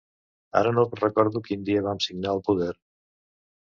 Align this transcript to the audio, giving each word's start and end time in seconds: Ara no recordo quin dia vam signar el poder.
Ara 0.61 0.71
no 0.77 0.85
recordo 1.03 1.43
quin 1.51 1.69
dia 1.71 1.87
vam 1.91 2.05
signar 2.09 2.37
el 2.37 2.47
poder. 2.53 2.75